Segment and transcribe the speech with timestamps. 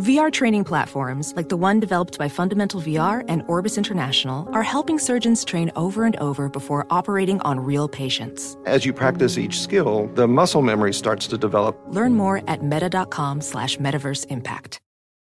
[0.00, 4.98] VR training platforms, like the one developed by Fundamental VR and Orbis International, are helping
[4.98, 8.56] surgeons train over and over before operating on real patients.
[8.64, 11.78] As you practice each skill, the muscle memory starts to develop.
[11.88, 14.80] Learn more at meta.com slash metaverse impact.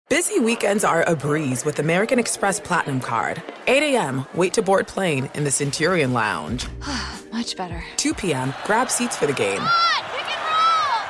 [0.09, 3.42] Busy weekends are a breeze with American Express Platinum Card.
[3.67, 6.67] 8 a.m., wait to board plane in the Centurion Lounge.
[7.31, 7.81] Much better.
[7.95, 9.61] 2 p.m., grab seats for the game.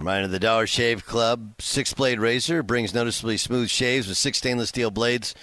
[0.00, 4.70] Reminder the Dollar Shave Club six blade razor brings noticeably smooth shaves with six stainless
[4.70, 5.34] steel blades,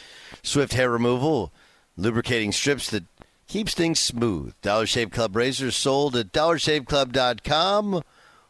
[0.41, 1.51] swift hair removal,
[1.95, 3.03] lubricating strips that
[3.47, 4.55] keeps things smooth.
[4.63, 8.01] Dollar Shave Club razors sold at dollarshaveclub.com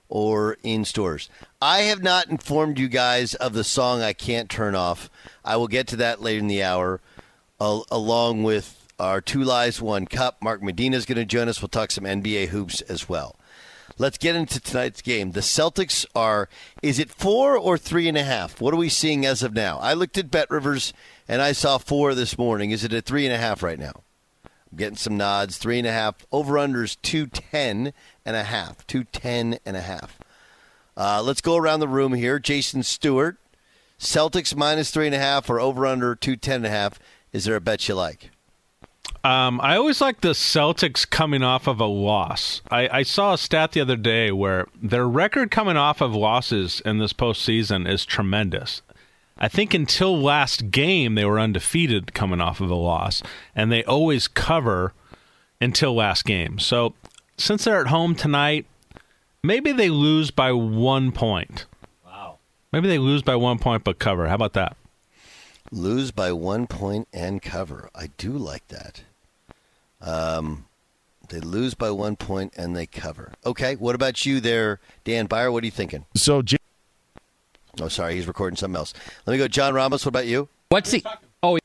[0.08, 1.30] or in stores.
[1.62, 5.10] I have not informed you guys of the song I Can't Turn Off.
[5.44, 7.02] I will get to that later in the hour,
[7.60, 10.42] uh, along with our Two Lies, One Cup.
[10.42, 11.62] Mark Medina is going to join us.
[11.62, 13.36] We'll talk some NBA hoops as well.
[14.00, 15.32] Let's get into tonight's game.
[15.32, 16.50] The Celtics are,
[16.84, 18.62] is it four or three and a half?
[18.62, 19.80] What are we seeing as of now?
[19.80, 20.94] I looked at BetRivers
[21.28, 22.70] and I saw four this morning.
[22.70, 24.04] Is it at three and a half right now?
[24.46, 25.58] I'm getting some nods.
[25.58, 26.28] Three and a half.
[26.32, 27.92] Over unders 210
[28.24, 28.86] and a half.
[28.86, 30.20] 210 and a half.
[30.96, 32.38] Uh, let's go around the room here.
[32.38, 33.38] Jason Stewart,
[34.00, 37.00] Celtics minus three and a half or over under 210 and a half.
[37.34, 38.30] Is there a bet you like?
[39.28, 42.62] Um, I always like the Celtics coming off of a loss.
[42.72, 46.82] I, I, saw a stat the other day where their record coming off of losses
[46.86, 48.82] in this postseason is tremendous.
[49.38, 53.22] I think until last game they were undefeated coming off of a loss,
[53.54, 54.94] and they always cover
[55.60, 56.58] until last game.
[56.58, 56.94] So
[57.36, 58.66] since they're at home tonight,
[59.44, 61.66] maybe they lose by one point.
[62.06, 62.38] Wow.
[62.72, 64.30] Maybe they lose by one point but cover.
[64.30, 64.78] How about that?
[65.70, 67.90] Lose by one point and cover.
[67.94, 69.02] I do like that.
[70.02, 70.66] Um,
[71.30, 73.34] they lose by one point and they cover.
[73.46, 75.52] Okay, what about you there, Dan Beyer?
[75.52, 76.06] What are you thinking?
[76.16, 76.42] So.
[77.80, 78.94] Oh, sorry, he's recording something else.
[79.26, 80.04] Let me go, John Ramos.
[80.06, 80.50] What about you?
[80.70, 81.04] What's the?
[81.44, 81.60] Oh,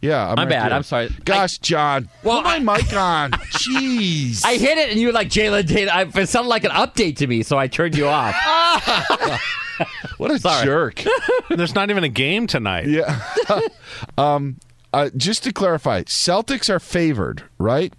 [0.00, 0.68] Yeah, I'm My right bad.
[0.70, 0.76] there.
[0.76, 1.10] I'm sorry.
[1.24, 2.08] Gosh, John.
[2.24, 3.30] Well, Put my mic on.
[3.52, 4.44] Jeez.
[4.44, 5.88] I hit it, and you were like Jalen Tate.
[5.88, 8.34] I, it sounded like an update to me, so I turned you off.
[10.18, 10.64] what a Sorry.
[10.64, 11.04] jerk.
[11.50, 12.86] There's not even a game tonight.
[12.88, 13.20] Yeah.
[14.18, 14.56] um,
[14.94, 17.92] uh, just to clarify, Celtics are favored, right?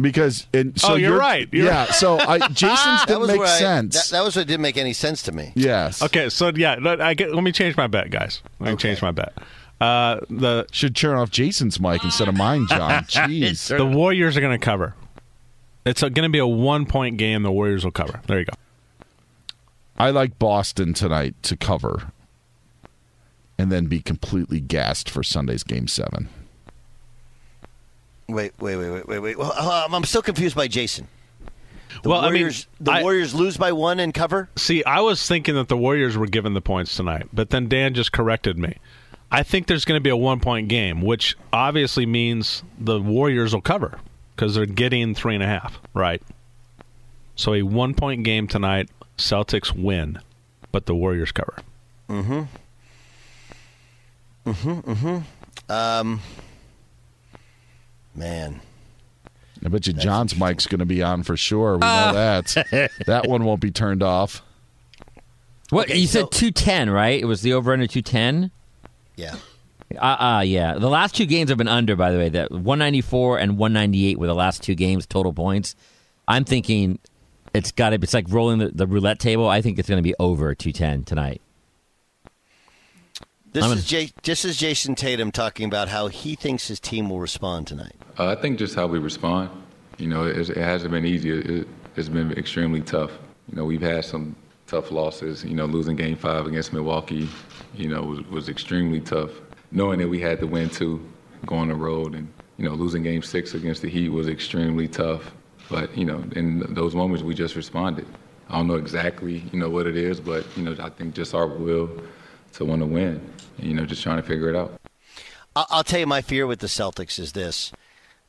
[0.00, 1.48] Because and so Oh, you're right.
[1.50, 1.86] You're yeah.
[1.86, 1.88] right.
[1.94, 3.94] So I, Jason's that didn't make I- sense.
[4.10, 5.52] that, that was what didn't make any sense to me.
[5.56, 6.02] yes.
[6.02, 8.40] Okay, so yeah, let, I get, let me change my bet, guys.
[8.60, 9.32] Let me change my bet.
[9.80, 12.90] Uh, the Should turn off Jason's mic instead of mine, John.
[13.04, 13.76] Jeez.
[13.76, 14.94] the Warriors are going to cover.
[15.84, 17.42] It's going to be a one point game.
[17.42, 18.20] The Warriors will cover.
[18.26, 18.52] There you go.
[19.96, 22.12] I like Boston tonight to cover,
[23.58, 26.28] and then be completely gassed for Sunday's Game Seven.
[28.28, 29.38] Wait, wait, wait, wait, wait, wait.
[29.38, 31.08] Well, uh, I'm still confused by Jason.
[32.02, 34.48] The Well, I mean, the I- Warriors lose by one and cover.
[34.56, 37.94] See, I was thinking that the Warriors were given the points tonight, but then Dan
[37.94, 38.76] just corrected me.
[39.30, 43.52] I think there's going to be a one point game, which obviously means the Warriors
[43.54, 43.98] will cover
[44.36, 46.22] because they're getting three and a half, right?
[47.34, 50.18] So a one point game tonight, Celtics win,
[50.72, 51.56] but the Warriors cover.
[52.08, 52.42] Mm-hmm.
[54.52, 54.92] Mm-hmm.
[54.92, 55.72] Mm-hmm.
[55.72, 56.20] Um.
[58.14, 58.60] Man.
[59.64, 61.74] I bet you John's mic's going to be on for sure.
[61.74, 62.90] We know that.
[63.06, 64.42] that one won't be turned off.
[65.70, 66.30] What Okay, you so- said?
[66.30, 67.20] Two ten, right?
[67.20, 68.50] It was the over under two ten.
[69.16, 69.36] Yeah.
[69.96, 70.04] Uh,
[70.38, 70.74] uh yeah.
[70.74, 72.28] The last two games have been under, by the way.
[72.28, 75.74] That 194 and 198 were the last two games total points.
[76.28, 76.98] I'm thinking
[77.54, 77.96] it's got to.
[77.96, 79.48] It's like rolling the, the roulette table.
[79.48, 81.40] I think it's going to be over 210 tonight.
[83.58, 87.10] This I'm is Jay, this is Jayson Tatum talking about how he thinks his team
[87.10, 87.96] will respond tonight.
[88.16, 89.50] Uh, I think just how we respond.
[89.96, 91.32] You know, it, it hasn't been easy.
[91.32, 91.66] It,
[91.96, 93.10] it's been extremely tough.
[93.50, 94.36] You know, we've had some
[94.68, 95.44] tough losses.
[95.44, 97.28] You know, losing Game Five against Milwaukee,
[97.74, 99.32] you know, was, was extremely tough.
[99.72, 101.04] Knowing that we had to win two,
[101.44, 104.86] go on the road, and you know, losing Game Six against the Heat was extremely
[104.86, 105.34] tough.
[105.68, 108.06] But you know, in those moments, we just responded.
[108.50, 111.34] I don't know exactly, you know, what it is, but you know, I think just
[111.34, 111.90] our will
[112.52, 113.20] to want to win.
[113.58, 114.80] You know, just trying to figure it out.
[115.56, 117.72] I'll, I'll tell you my fear with the Celtics is this: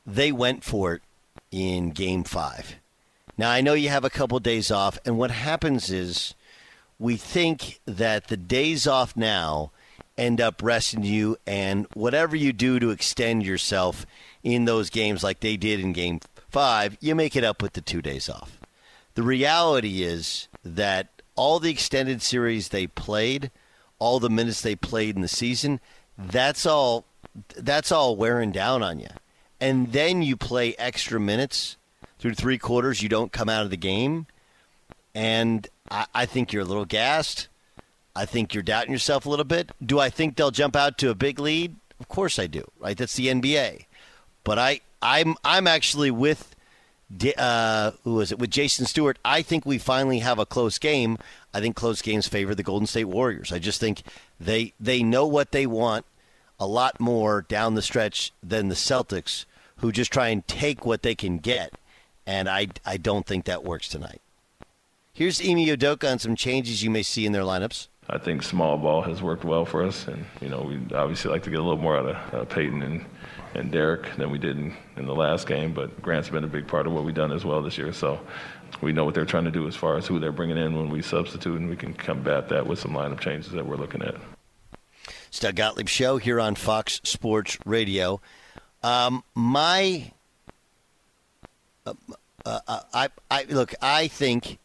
[0.06, 1.02] they went for it
[1.50, 2.76] in Game Five.
[3.38, 6.34] Now I know you have a couple days off, and what happens is
[6.98, 9.70] we think that the days off now
[10.18, 14.04] end up resting you, and whatever you do to extend yourself
[14.42, 17.80] in those games, like they did in Game Five, you make it up with the
[17.80, 18.58] two days off.
[19.14, 23.50] The reality is that all the extended series they played,
[24.00, 25.78] all the minutes they played in the season,
[26.18, 27.04] that's all
[27.56, 29.08] that's all wearing down on you.
[29.60, 31.76] And then you play extra minutes
[32.18, 34.26] through three quarters, you don't come out of the game.
[35.14, 37.48] And I, I think you're a little gassed.
[38.14, 39.70] I think you're doubting yourself a little bit.
[39.84, 41.76] Do I think they'll jump out to a big lead?
[41.98, 42.64] Of course I do.
[42.78, 42.96] Right?
[42.96, 43.86] That's the NBA.
[44.44, 46.54] But I, I'm, I'm actually with,
[47.38, 48.38] uh, who was it?
[48.38, 49.18] With Jason Stewart.
[49.24, 51.18] I think we finally have a close game.
[51.52, 53.52] I think close games favor the Golden State Warriors.
[53.52, 54.02] I just think
[54.38, 56.06] they, they know what they want
[56.58, 61.02] a lot more down the stretch than the Celtics, who just try and take what
[61.02, 61.72] they can get.
[62.26, 64.20] And I, I don't think that works tonight.
[65.12, 67.88] Here's Ime Udoka on some changes you may see in their lineups.
[68.08, 71.44] I think small ball has worked well for us, and you know we obviously like
[71.44, 73.04] to get a little more out of uh, Payton and,
[73.54, 75.72] and Derrick than we did in, in the last game.
[75.72, 78.18] But Grant's been a big part of what we've done as well this year, so
[78.80, 80.90] we know what they're trying to do as far as who they're bringing in when
[80.90, 84.16] we substitute, and we can combat that with some lineup changes that we're looking at.
[85.28, 88.20] It's Doug Gottlieb Show here on Fox Sports Radio.
[88.82, 90.12] Um, my,
[91.86, 91.94] uh,
[92.44, 93.74] uh, I, I look.
[93.80, 94.58] I think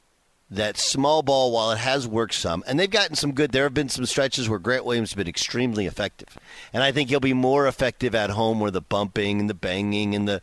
[0.49, 3.51] that small ball, while it has worked some, and they've gotten some good.
[3.51, 6.37] There have been some stretches where Grant Williams has been extremely effective,
[6.73, 10.15] and I think he'll be more effective at home, where the bumping and the banging
[10.15, 10.41] and the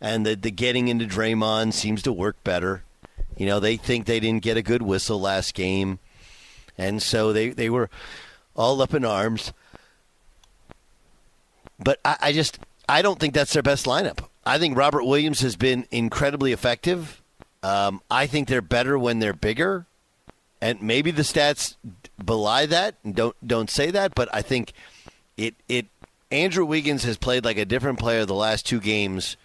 [0.00, 2.82] and the, the getting into Draymond seems to work better.
[3.36, 5.98] You know, they think they didn't get a good whistle last game,
[6.78, 7.90] and so they they were
[8.54, 9.52] all up in arms.
[11.78, 12.58] But I, I just
[12.88, 14.20] I don't think that's their best lineup.
[14.44, 17.20] I think Robert Williams has been incredibly effective.
[17.62, 19.86] Um, I think they're better when they're bigger,
[20.60, 21.76] and maybe the stats
[22.24, 22.94] belie that.
[23.04, 24.72] And don't don't say that, but I think
[25.36, 25.86] it it
[26.30, 29.36] Andrew Wiggins has played like a different player the last two games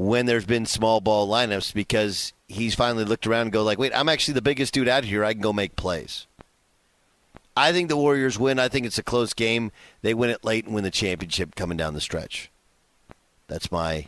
[0.00, 3.92] when there's been small ball lineups because he's finally looked around and go like, wait,
[3.94, 5.22] I'm actually the biggest dude out here.
[5.22, 6.26] I can go make plays.
[7.54, 8.58] I think the Warriors win.
[8.58, 9.72] I think it's a close game.
[10.00, 12.50] They win it late and win the championship coming down the stretch.
[13.46, 14.06] That's my.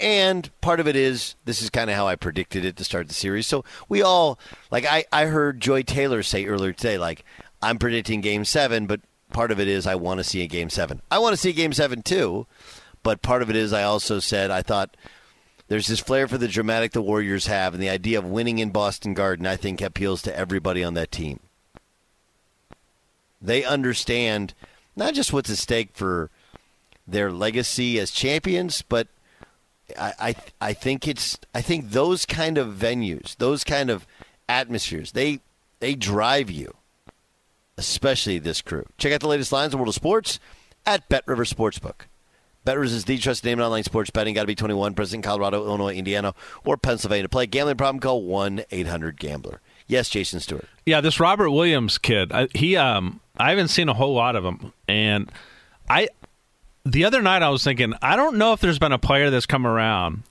[0.00, 3.08] And part of it is this is kind of how I predicted it to start
[3.08, 3.46] the series.
[3.46, 4.38] So we all
[4.70, 7.26] like I I heard Joy Taylor say earlier today like
[7.60, 9.02] I'm predicting Game Seven, but
[9.32, 11.02] part of it is I want to see a game seven.
[11.10, 12.46] I want to see game seven too,
[13.02, 14.96] but part of it is I also said I thought
[15.68, 18.70] there's this flair for the dramatic the Warriors have, and the idea of winning in
[18.70, 21.40] Boston Garden I think appeals to everybody on that team.
[23.40, 24.54] They understand
[24.94, 26.30] not just what's at stake for
[27.06, 29.08] their legacy as champions, but
[29.98, 34.06] I, I I think it's I think those kind of venues, those kind of
[34.48, 35.40] atmospheres, they
[35.80, 36.74] they drive you,
[37.76, 38.84] especially this crew.
[38.98, 40.38] Check out the latest lines in world of sports
[40.86, 42.06] at Bet River Sportsbook.
[42.66, 44.34] BetRivers is the trusted name in online sports betting.
[44.34, 47.24] Got to be 21, present in Colorado, Illinois, Indiana, or Pennsylvania.
[47.24, 49.60] To play gambling problem, call 1 800 Gambler.
[49.86, 50.66] Yes, Jason Stewart.
[50.86, 54.44] Yeah, this Robert Williams kid, I, he um I haven't seen a whole lot of
[54.44, 55.30] him and
[55.88, 56.08] I
[56.84, 59.46] the other night I was thinking, I don't know if there's been a player that's
[59.46, 60.22] come around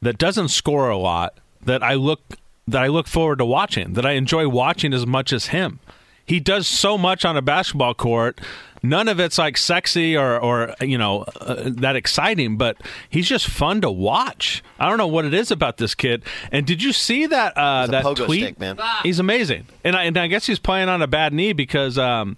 [0.00, 2.20] that doesn't score a lot that I look
[2.66, 5.80] that I look forward to watching, that I enjoy watching as much as him.
[6.24, 8.40] He does so much on a basketball court.
[8.84, 12.76] None of it's like sexy or, or you know, uh, that exciting, but
[13.08, 14.62] he's just fun to watch.
[14.78, 16.22] I don't know what it is about this kid.
[16.52, 18.42] And did you see that uh, that pogo tweet?
[18.42, 18.78] stick, man.
[19.02, 22.36] He's amazing, and I, and I guess he's playing on a bad knee because um,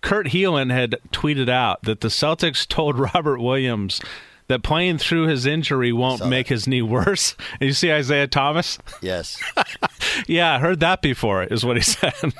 [0.00, 4.00] Kurt Helin had tweeted out that the Celtics told Robert Williams
[4.48, 7.36] that playing through his injury won't make his knee worse.
[7.60, 8.78] And you see Isaiah Thomas?
[9.00, 9.40] Yes.
[10.26, 12.34] yeah, I heard that before, is what he said.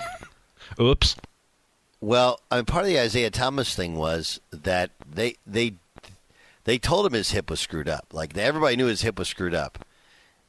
[0.81, 1.17] Oops.
[2.07, 5.73] Well, I mean, part of the Isaiah Thomas thing was that they they
[6.63, 8.07] they told him his hip was screwed up.
[8.13, 9.85] Like everybody knew his hip was screwed up,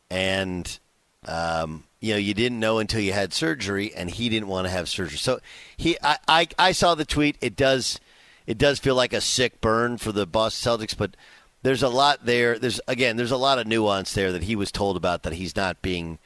[0.07, 0.77] and
[1.25, 4.71] um, you know you didn't know until you had surgery, and he didn't want to
[4.71, 5.17] have surgery.
[5.17, 5.39] So
[5.75, 7.39] he, I, I, I saw the tweet.
[7.41, 7.99] It does,
[8.45, 11.17] it does feel like a sick burn for the Boston Celtics, but
[11.63, 12.59] there's a lot there.
[12.59, 15.55] There's again, there's a lot of nuance there that he was told about that he's
[15.55, 16.19] not being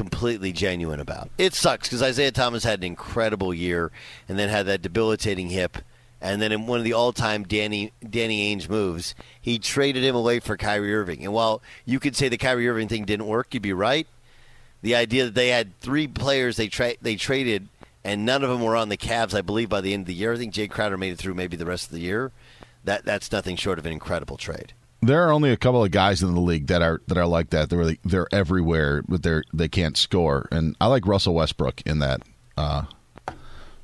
[0.00, 1.28] completely genuine about.
[1.36, 3.92] It sucks because Isaiah Thomas had an incredible year
[4.30, 5.76] and then had that debilitating hip.
[6.22, 10.40] And then in one of the all-time Danny Danny Ainge moves, he traded him away
[10.40, 11.22] for Kyrie Irving.
[11.22, 14.06] And while you could say the Kyrie Irving thing didn't work, you'd be right.
[14.80, 17.68] The idea that they had three players they tra- they traded
[18.02, 20.14] and none of them were on the Cavs, I believe, by the end of the
[20.14, 20.32] year.
[20.32, 22.32] I think Jae Crowder made it through maybe the rest of the year.
[22.84, 24.72] That that's nothing short of an incredible trade.
[25.02, 27.50] There are only a couple of guys in the league that are that are like
[27.50, 27.70] that.
[27.70, 30.46] They're really, they're everywhere, but they're they can't score.
[30.52, 32.20] And I like Russell Westbrook in that
[32.58, 32.82] uh,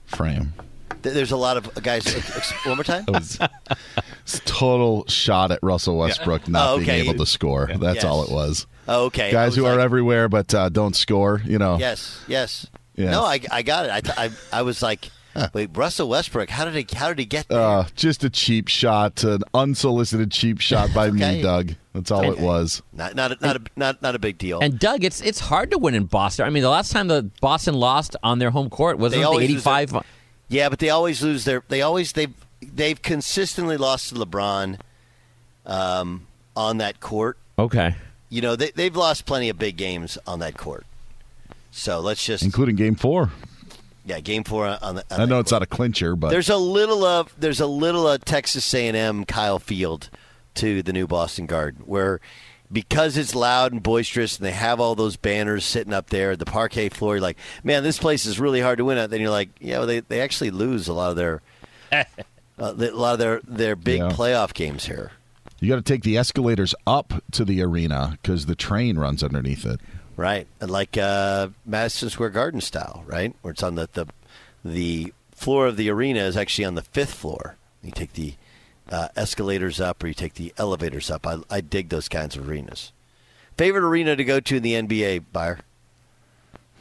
[0.04, 0.52] frame.
[1.02, 2.04] There's a lot of guys.
[2.64, 3.04] one more time.
[3.08, 3.38] It was
[4.44, 6.84] total shot at Russell Westbrook not Oh, okay.
[6.86, 7.68] being able to score.
[7.68, 8.04] That's Yes.
[8.04, 8.66] all it was.
[8.88, 9.30] Oh, okay.
[9.30, 11.40] Guys who are everywhere but uh, don't score.
[11.44, 11.78] You know.
[11.78, 12.66] Yes, yes.
[12.96, 13.12] Yes.
[13.12, 14.08] No, I, I got it.
[14.16, 15.08] I, I, I was like,
[15.52, 16.50] wait, Russell Westbrook.
[16.50, 16.96] How did he?
[16.96, 17.60] How did he get there?
[17.60, 21.36] Uh, just a cheap shot, an unsolicited cheap shot by Okay.
[21.36, 21.74] me, Doug.
[21.92, 22.82] That's all it was.
[22.92, 24.60] Not not a, not a, not not a big deal.
[24.60, 26.46] And Doug, it's it's hard to win in Boston.
[26.46, 29.30] I mean, the last time the Boston lost on their home court was They the
[29.30, 29.90] eighty-five.
[29.92, 30.02] their-
[30.48, 31.62] yeah, but they always lose their.
[31.68, 34.78] They always they've they've consistently lost to LeBron,
[35.64, 37.38] um, on that court.
[37.58, 37.94] Okay.
[38.28, 40.84] You know they they've lost plenty of big games on that court.
[41.70, 43.30] So let's just Including game four.
[44.06, 45.04] Yeah, game four on the.
[45.10, 47.66] on I know that it's not a clincher, but There's a little of there's a
[47.66, 50.08] little of Texas A&M Kyle Field
[50.54, 52.20] to the new Boston Garden where
[52.72, 56.44] because it's loud and boisterous and they have all those banners sitting up there the
[56.46, 59.30] parquet floor you're like man this place is really hard to win at then you're
[59.30, 61.42] like yeah well, they they actually lose a lot of their
[61.92, 62.04] uh,
[62.58, 64.08] a lot of their their big Yeah.
[64.08, 65.12] playoff games here
[65.60, 69.64] you got to take the escalators up to the arena because the train runs underneath
[69.64, 69.80] it.
[70.16, 74.06] Right like uh, Madison Square Garden style right where it's on the the
[74.64, 78.34] the floor of the arena is actually on the fifth floor you take the
[78.90, 81.26] uh, escalators up or you take the elevators up.
[81.26, 82.92] I, I dig those kinds of arenas.
[83.56, 85.60] Favorite arena to go to in the NBA, Beyer?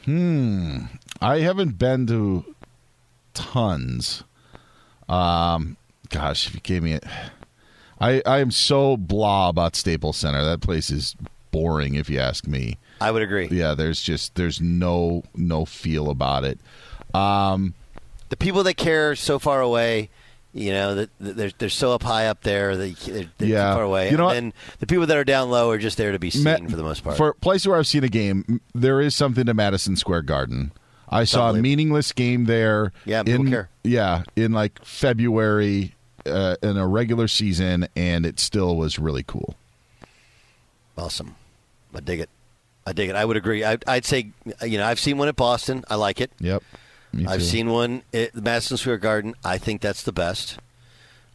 [0.04, 0.84] Hmm.
[1.20, 2.54] I haven't been to
[3.34, 4.22] tons.
[5.08, 5.76] Um,
[6.10, 7.04] gosh, if you gave me it,
[7.98, 10.44] I I am so blah about Staples Center.
[10.44, 11.16] That place is
[11.50, 12.76] boring, if you ask me.
[13.00, 13.48] I would agree.
[13.50, 16.58] Yeah, there's just there's no no feel about it.
[17.14, 17.74] Um,
[18.28, 20.08] The people that care so far away,
[20.54, 23.74] you know, that they're they're so up high up there, they, they're, they're Yeah.
[23.74, 24.10] far away.
[24.10, 26.44] You know and the people that are down low are just there to be seen
[26.44, 27.16] Ma- for the most part.
[27.16, 30.72] For places where I've seen a game, there is something to Madison Square Garden.
[31.08, 32.92] I saw a meaningless game there.
[33.04, 33.68] Yeah, in, care.
[33.84, 35.94] Yeah, in like February
[36.26, 39.54] uh, in a regular season, and it still was really cool.
[40.98, 41.36] awesome,
[41.94, 42.28] I dig it.
[42.86, 43.16] I dig it.
[43.16, 43.64] I would agree.
[43.64, 44.30] I, I'd say,
[44.62, 45.84] you know, I've seen one at Boston.
[45.90, 46.30] I like it.
[46.40, 46.62] Yep.
[47.26, 49.34] I've seen one at the Madison Square Garden.
[49.44, 50.58] I think that's the best.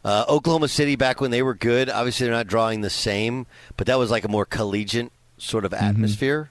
[0.04, 3.86] Uh, Oklahoma City, back when they were good, obviously they're not drawing the same, but
[3.86, 6.50] that was like a more collegiate sort of atmosphere.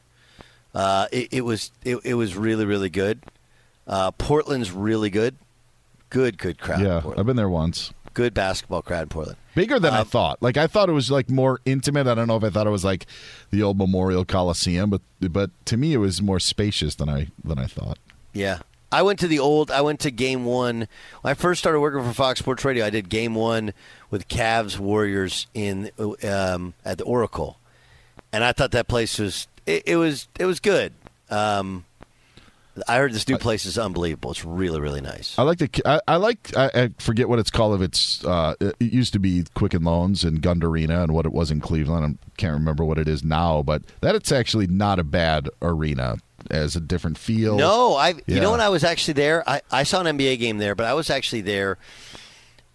[0.74, 3.22] Uh, it, it was it, it was really really good.
[3.88, 5.36] Uh, Portland's really good.
[6.10, 6.82] Good, good crowd.
[6.82, 7.94] Yeah, I've been there once.
[8.14, 9.38] Good basketball crowd in Portland.
[9.56, 10.42] Bigger than I Um, thought.
[10.42, 12.08] Like I thought it was like more intimate.
[12.08, 13.06] I don't know if I thought it was like
[13.52, 17.58] the old Memorial Coliseum, but but to me it was more spacious than I than
[17.60, 17.98] I thought.
[18.34, 18.60] Yeah.
[18.94, 19.72] I went to the old.
[19.72, 20.88] I went to game one.
[21.22, 23.72] When I first started working for Fox Sports Radio, I did game one
[24.10, 25.92] with Cavs Warriors in
[26.28, 27.58] um, at the Oracle,
[28.34, 30.92] and I thought that place was it, it was it was good.
[31.30, 31.86] Um,
[32.88, 34.32] I heard this new place is unbelievable.
[34.32, 35.38] It's really really nice.
[35.38, 37.76] I like the I, I like I, I forget what it's called.
[37.76, 41.32] If it's uh, it used to be Quicken Loans and Gund Arena, and what it
[41.32, 42.18] was in Cleveland.
[42.26, 46.18] I can't remember what it is now, but that it's actually not a bad arena
[46.50, 47.58] as a different feel.
[47.58, 48.16] No, I.
[48.26, 50.86] You know when I was actually there, I, I saw an NBA game there, but
[50.86, 51.78] I was actually there.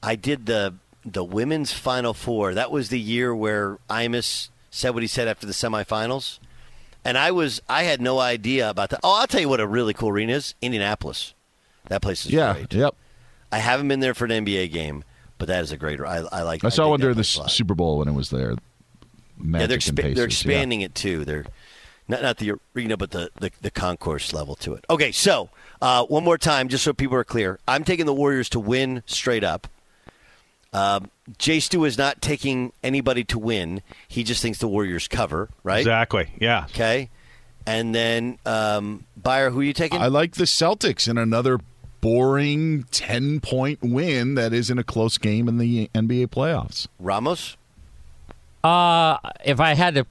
[0.03, 2.55] I did the the women's Final Four.
[2.55, 6.39] That was the year where Imus said what he said after the semifinals,
[7.07, 9.01] and I was I had no idea about that.
[9.03, 11.35] Oh, I'll tell you what a really cool arena is: Indianapolis.
[11.89, 12.53] That place is Yeah.
[12.55, 12.75] great.
[12.75, 12.95] Yep.
[13.53, 15.05] I haven't been there for an NBA game,
[15.39, 16.01] but that is a great.
[16.01, 16.65] I, I like.
[16.65, 17.51] I saw one during the place a lot.
[17.51, 18.57] Super Bowl when it was there.
[19.39, 20.27] Magic yeah, they're, expa- Pacers, they're yeah.
[20.27, 21.25] expanding it too.
[21.25, 21.45] They're
[22.09, 24.85] not not the arena, but the, the, the concourse level to it.
[24.89, 25.51] Okay, so
[25.83, 29.03] uh, one more time, just so people are clear, I'm taking the Warriors to win
[29.07, 29.69] straight up.
[30.73, 33.83] Um, Jay Stu is not taking anybody to win.
[34.09, 35.79] He just thinks the Warriors cover, right?
[35.79, 36.31] Exactly.
[36.41, 36.67] Yeah.
[36.71, 37.11] Okay.
[37.67, 40.01] And then um, Beyer, who are you taking?
[40.01, 41.59] I like the Celtics in another
[42.01, 46.87] boring ten point win that isn't a close game in the NBA playoffs.
[47.01, 47.57] Ramos.
[48.63, 50.07] Uh, if I had to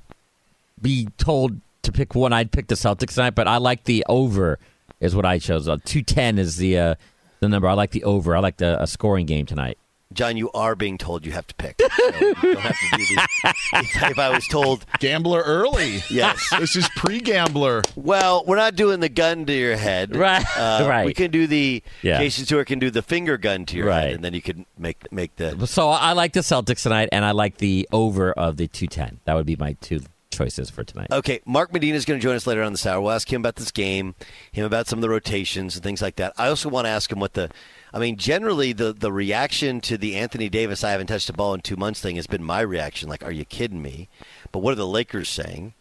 [0.81, 3.35] be told to pick one, I'd pick the Celtics tonight.
[3.35, 4.59] But I like the over,
[4.99, 5.67] is what I chose.
[5.69, 6.95] Uh, Two ten is the uh,
[7.39, 7.67] the number.
[7.69, 8.35] I like the over.
[8.35, 9.77] I like the a scoring game tonight.
[10.13, 11.81] John, you are being told you have to pick.
[11.81, 11.87] So
[12.21, 13.15] don't have to do
[14.11, 16.03] if I was told Gambler early.
[16.09, 16.47] Yes.
[16.59, 17.81] this is pre gambler.
[17.95, 21.05] Well, we're not doing the gun to your head, Right, Uh, right.
[21.05, 22.19] We can do the Yeah.
[22.19, 24.01] Jason Stewart can do the finger gun to your Right.
[24.03, 25.65] head, and then you can make make the.
[25.67, 29.19] So I like the Celtics tonight, and I like the over of the two ten.
[29.25, 31.07] That would be my two choices for tonight.
[31.11, 33.01] Okay, Mark Medina is going to join us later on this hour.
[33.01, 34.15] We'll ask him about this game,
[34.51, 36.33] him about some of the rotations and things like that.
[36.37, 37.49] I also want to ask him what the.
[37.95, 41.53] I mean, generally the the reaction to the Anthony Davis "I haven't touched the ball
[41.53, 43.07] in two months" thing has been my reaction.
[43.07, 44.09] Like, are you kidding me?
[44.51, 45.73] But what are the Lakers saying?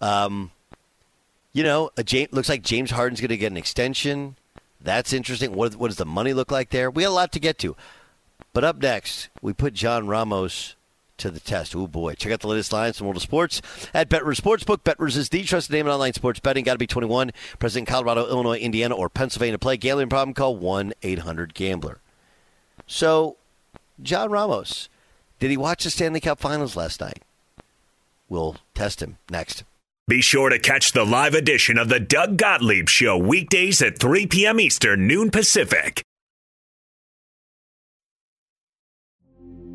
[0.00, 0.52] Um,
[1.52, 4.36] you know, a James, looks like James Harden's going to get an extension.
[4.80, 5.52] That's interesting.
[5.52, 6.92] What, what does the money look like there?
[6.92, 7.74] We got a lot to get to.
[8.52, 10.76] But up next, we put John Ramos
[11.18, 11.76] to the test.
[11.76, 12.14] Oh boy!
[12.14, 13.60] Check out the latest lines from World of Sports
[13.92, 14.78] at BetRivers Sportsbook.
[14.78, 16.64] BetRivers is the trusted name in online sports betting.
[16.64, 17.32] Got to be 21.
[17.58, 19.58] Present in Colorado, Illinois, Indiana, or Pennsylvania.
[19.58, 20.34] Play gambling problem?
[20.34, 21.98] Call one eight hundred Gambler.
[22.86, 23.36] So,
[24.02, 24.88] John Ramos,
[25.38, 27.22] did he watch the Stanley Cup Finals last night?
[28.28, 29.64] We'll test him next.
[30.06, 34.26] Be sure to catch the live edition of the Doug Gottlieb Show weekdays at 3
[34.26, 34.58] p.m.
[34.58, 36.02] Eastern, noon Pacific.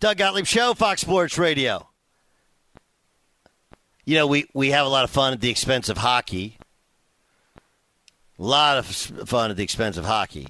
[0.00, 1.88] Doug Gottlieb Show, Fox Sports Radio.
[4.04, 6.58] You know, we, we have a lot of fun at the expense of hockey.
[8.38, 10.48] A lot of fun at the expense of hockey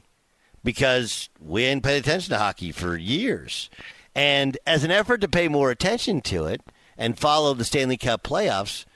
[0.64, 3.70] because we hadn't paid attention to hockey for years.
[4.14, 6.62] And as an effort to pay more attention to it
[6.96, 8.86] and follow the Stanley Cup playoffs,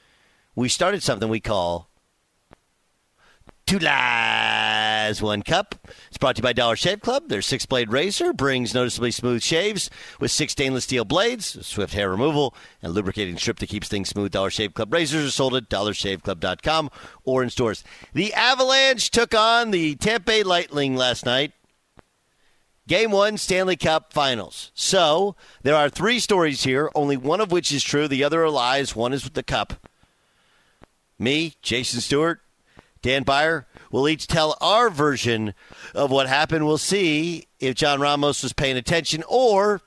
[0.56, 1.88] we started something we call
[3.68, 5.74] Two Lies, One Cup.
[6.09, 7.28] It's brought to you by Dollar Shave Club.
[7.28, 12.09] Their six blade razor brings noticeably smooth shaves with six stainless steel blades, swift hair
[12.09, 14.33] removal, and lubricating strip that keeps things smooth.
[14.33, 16.90] Dollar Shave Club razors are sold at dollarshaveclub.com
[17.24, 17.85] or in stores.
[18.14, 21.52] The Avalanche took on the Tampa Lightning last night.
[22.87, 24.72] Game one, Stanley Cup Finals.
[24.72, 28.09] So there are three stories here, only one of which is true.
[28.09, 28.96] The other are lies.
[28.96, 29.74] One is with the cup.
[31.18, 32.40] Me, Jason Stewart,
[33.02, 35.54] Dan Beyer will each tell our version
[35.94, 36.66] of what happened.
[36.66, 39.80] We'll see if John Ramos was paying attention or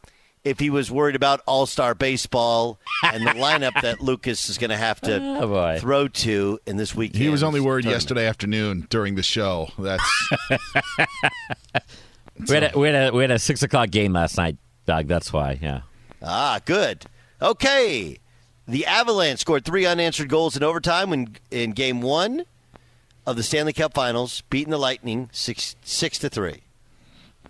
[0.43, 4.71] if he was worried about All Star Baseball and the lineup that Lucas is going
[4.71, 7.21] to have to Oh, throw to in this weekend.
[7.21, 9.69] He was only worried yesterday afternoon during the show.
[9.77, 10.03] That's
[12.47, 15.07] We had, a, we, had a, we had a six o'clock game last night, Doug.
[15.07, 15.81] That's why, yeah.
[16.23, 17.05] Ah, good.
[17.39, 18.17] Okay.
[18.67, 22.45] The Avalanche scored three unanswered goals in overtime in, in game one
[23.25, 26.61] of the Stanley Cup Finals, beating the Lightning six six to three.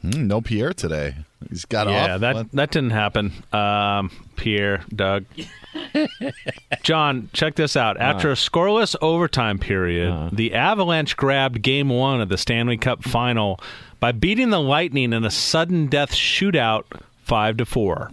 [0.01, 1.15] Hmm, no Pierre today.
[1.49, 2.07] He's got yeah, off.
[2.07, 2.51] Yeah, that What?
[2.53, 3.31] that didn't happen.
[3.53, 5.25] Um, Pierre, Doug,
[6.83, 7.97] John, check this out.
[7.99, 13.59] After a scoreless overtime period, the Avalanche grabbed Game One of the Stanley Cup Final
[13.99, 16.83] by beating the Lightning in a sudden death shootout,
[17.23, 18.11] five to four.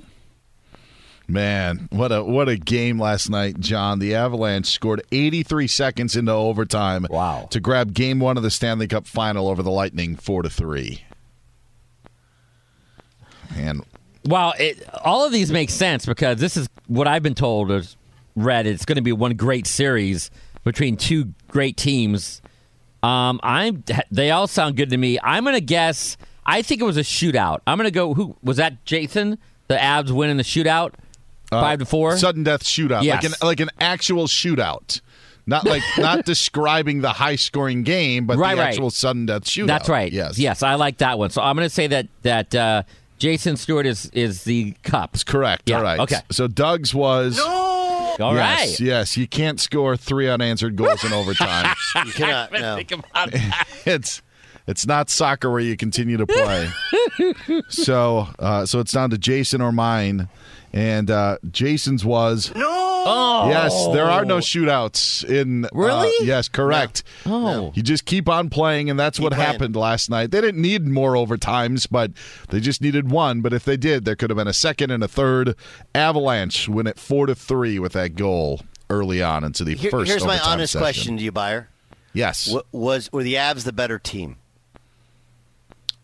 [1.30, 3.98] Man, what a what a game last night, John.
[3.98, 7.06] The Avalanche scored 83 seconds into overtime.
[7.10, 7.48] Wow.
[7.50, 11.02] To grab game 1 of the Stanley Cup final over the Lightning 4 to 3.
[13.56, 13.82] And
[14.24, 17.82] Well, it, all of these make sense because this is what I've been told or
[18.34, 18.66] read.
[18.66, 20.30] It's going to be one great series
[20.64, 22.40] between two great teams.
[23.02, 23.84] Um, I'm.
[24.10, 25.18] They all sound good to me.
[25.22, 26.16] I'm going to guess.
[26.46, 27.60] I think it was a shootout.
[27.66, 28.14] I'm going to go.
[28.14, 28.84] Who was that?
[28.86, 29.38] Jason,
[29.68, 30.94] the Avs winning the shootout,
[31.52, 32.16] uh, five to four.
[32.16, 33.02] Sudden death shootout.
[33.02, 33.22] Yes.
[33.22, 35.00] Like an like an actual shootout.
[35.46, 38.68] Not like not describing the high scoring game, but Right, the right.
[38.68, 39.66] actual sudden death shootout.
[39.68, 40.12] That's right.
[40.12, 40.38] Yes.
[40.38, 41.30] Yes, I like that one.
[41.30, 42.82] So I'm going to say that that uh,
[43.18, 45.12] Jason Stewart is is the cup.
[45.12, 45.68] That's correct.
[45.70, 46.00] Yeah, All right.
[46.00, 46.20] okay.
[46.30, 47.44] So Doug's was no!
[48.20, 48.80] All yes, right.
[48.80, 51.74] Yes, you can't score three unanswered goals in overtime.
[52.04, 52.52] You cannot.
[52.52, 52.76] No.
[52.76, 53.68] Think about that.
[53.86, 54.22] it's
[54.66, 56.68] it's not soccer where you continue to play.
[57.68, 60.28] so uh, so it's down to Jason or mine,
[60.72, 62.88] and uh, Jason's was no.
[63.10, 63.48] Oh.
[63.48, 63.86] yes.
[63.94, 66.12] There are no shootouts in uh, Really?
[66.26, 67.04] yes, correct.
[67.24, 67.72] Oh.
[67.74, 69.50] You just keep on playing, and that's what playing.
[69.50, 70.30] happened last night.
[70.30, 72.10] They didn't need more overtimes, but
[72.50, 73.40] they just needed one.
[73.40, 75.54] But if they did, there could have been a second and a third.
[75.94, 80.10] Avalanche win it four to three with that goal early on into the Here- first.
[80.10, 80.82] here's my overtime honest session.
[80.82, 81.68] question to you, Beyer.
[82.12, 82.50] Yes.
[82.52, 84.36] Wa- Was were the Avs the better team?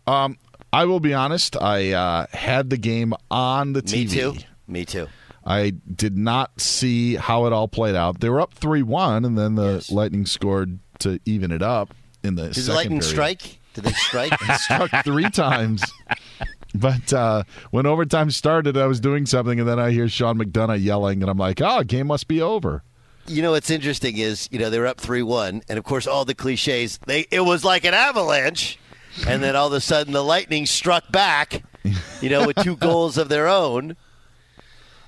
[0.07, 0.39] Um,
[0.73, 1.57] I will be honest.
[1.61, 4.45] I uh, had the game on the TV.
[4.67, 5.09] Me too.
[5.47, 8.21] I did not see how it all played out.
[8.21, 12.37] They were up three one, and then the Lightning scored to even it up in
[12.37, 13.11] the Did the Lightning period.
[13.13, 13.59] strike?
[13.75, 14.33] Did they strike?
[14.61, 15.83] Struck three times.
[16.75, 20.83] But uh, when overtime started, I was doing something, and then I hear Sean McDonough
[20.83, 22.83] yelling, and I'm like, "Oh, game must be over."
[23.27, 26.07] You know what's interesting is you know they were up three one, and of course
[26.07, 26.99] all the cliches.
[27.07, 28.79] They it was like an avalanche,
[29.27, 31.63] and then all of a sudden the Lightning struck back.
[32.21, 33.97] You know, with two goals of their own.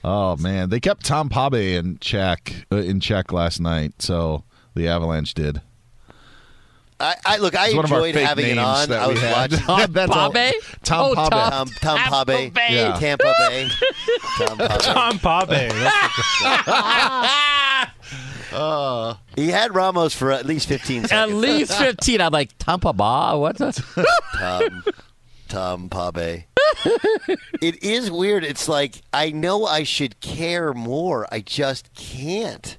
[0.08, 4.86] Oh man, they kept Tom Pabe in check uh, in check last night, so the
[4.86, 5.60] Avalanche did.
[7.00, 7.56] I, I look.
[7.56, 8.90] I It's one of our enjoyed having it on.
[8.92, 9.58] I was watching
[9.92, 10.54] That's all- Pabe?
[10.84, 11.30] Tom Oh, Pabe.
[11.30, 12.68] Tom- Tom Tom Tampa Pabe, Bay.
[12.70, 12.96] Yeah.
[12.98, 13.68] Tampa Bay,
[14.38, 14.80] Tom Pabe.
[14.80, 15.72] Tom Pabe.
[15.72, 16.16] That's
[19.36, 22.20] He had Ramos for at least fifteen At least 15.
[22.22, 23.36] I'm like, Tampa Ba?
[23.36, 23.74] What's that?
[24.38, 24.84] Tom,
[25.48, 26.44] Tom Pabe.
[27.62, 28.44] it is weird.
[28.44, 31.26] It's like I know I should care more.
[31.32, 32.78] I just can't.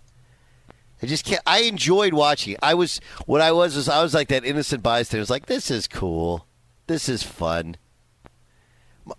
[1.01, 1.41] I just can't.
[1.45, 2.57] I enjoyed watching.
[2.61, 5.19] I was what I was was I was like that innocent bystander.
[5.19, 6.47] I was like, this is cool.
[6.87, 7.77] This is fun.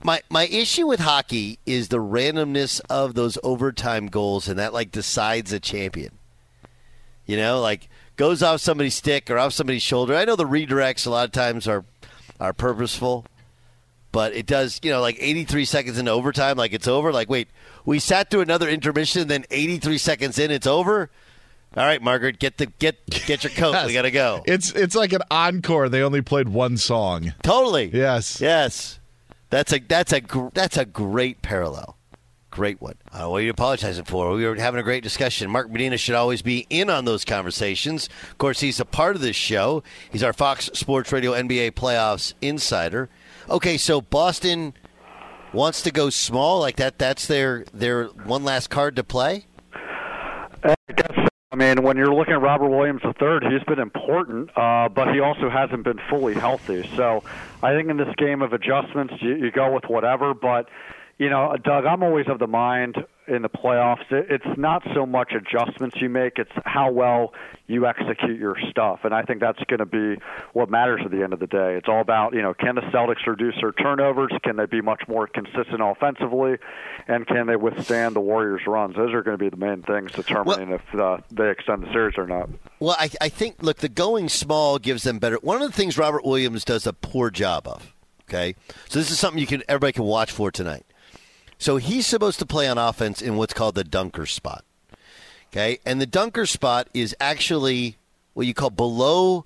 [0.02, 4.90] My my issue with hockey is the randomness of those overtime goals, and that like
[4.90, 6.18] decides a champion.
[7.26, 10.14] You know, like goes off somebody's stick or off somebody's shoulder.
[10.16, 11.84] I know the redirects a lot of times are
[12.40, 13.24] are purposeful,
[14.12, 14.80] but it does.
[14.82, 17.12] You know, like 83 seconds into overtime, like it's over.
[17.12, 17.48] Like, wait,
[17.84, 21.10] we sat through another intermission, then 83 seconds in, it's over.
[21.76, 23.86] All right, Margaret, get the get get your coat.
[23.86, 24.42] We gotta go.
[24.46, 25.88] It's it's like an encore.
[25.88, 27.34] They only played one song.
[27.42, 27.90] Totally.
[27.92, 28.40] Yes.
[28.40, 28.98] Yes.
[29.50, 31.96] That's a that's a gr- that's a great parallel.
[32.50, 32.94] Great one.
[33.12, 34.30] Uh, what are you apologizing for?
[34.32, 35.50] We were having a great discussion.
[35.50, 38.08] Mark Medina should always be in on those conversations.
[38.30, 39.82] Of course, he's a part of this show.
[40.10, 43.10] He's our Fox Sports Radio NBA playoffs insider.
[43.50, 44.74] Okay, so Boston
[45.52, 46.98] wants to go small like that.
[46.98, 49.46] That's their their one last card to play.
[50.62, 51.28] I guess.
[51.50, 55.20] I mean, when you're looking at Robert Williams III, he's been important, uh, but he
[55.20, 56.86] also hasn't been fully healthy.
[56.94, 57.24] So
[57.62, 60.34] I think in this game of adjustments, you, you go with whatever.
[60.34, 60.68] But,
[61.16, 62.96] you know, Doug, I'm always of the mind
[63.28, 67.32] in the playoffs, it's not so much adjustments you make, it's how well
[67.66, 69.00] you execute your stuff.
[69.04, 70.20] And I think that's going to be
[70.54, 71.76] what matters at the end of the day.
[71.76, 74.32] It's all about, you know, can the Celtics reduce their turnovers?
[74.42, 76.56] Can they be much more consistent offensively?
[77.06, 78.96] And can they withstand the Warriors' runs?
[78.96, 82.16] Those are going to be the main things determining if uh, they extend the series
[82.16, 82.48] or not.
[82.80, 85.36] Well, I, I think, look, the going small gives them better.
[85.42, 87.94] One of the things Robert Williams does a poor job of,
[88.28, 88.54] okay?
[88.88, 90.86] So this is something you can everybody can watch for tonight.
[91.58, 94.64] So he's supposed to play on offense in what's called the dunker spot.
[95.52, 95.78] Okay?
[95.84, 97.96] And the dunker spot is actually
[98.34, 99.44] what you call below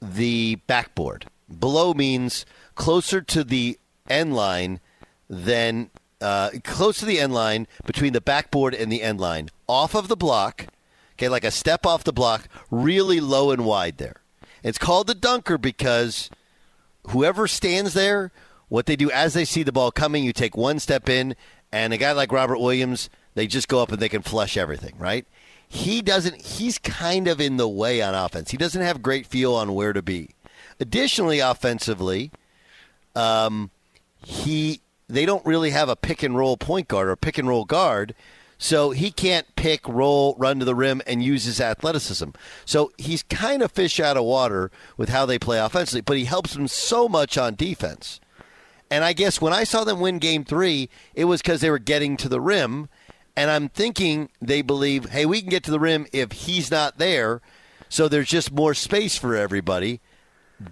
[0.00, 1.26] the backboard.
[1.58, 4.80] Below means closer to the end line
[5.28, 5.90] than
[6.20, 9.48] uh, close to the end line between the backboard and the end line.
[9.66, 10.66] Off of the block,
[11.14, 14.16] okay, like a step off the block, really low and wide there.
[14.62, 16.30] It's called the dunker because
[17.08, 18.30] whoever stands there,
[18.72, 21.36] what they do as they see the ball coming, you take one step in,
[21.70, 24.94] and a guy like Robert Williams, they just go up and they can flush everything,
[24.96, 25.26] right?
[25.68, 28.50] He doesn't, he's kind of in the way on offense.
[28.50, 30.30] He doesn't have great feel on where to be.
[30.80, 32.30] Additionally, offensively,
[33.14, 33.70] um,
[34.24, 37.66] he they don't really have a pick and roll point guard or pick and roll
[37.66, 38.14] guard.
[38.56, 42.30] So he can't pick, roll, run to the rim, and use his athleticism.
[42.64, 46.24] So he's kind of fish out of water with how they play offensively, but he
[46.24, 48.18] helps them so much on defense.
[48.92, 51.78] And I guess when I saw them win game three, it was because they were
[51.78, 52.90] getting to the rim.
[53.34, 56.98] And I'm thinking they believe, hey, we can get to the rim if he's not
[56.98, 57.40] there.
[57.88, 60.02] So there's just more space for everybody.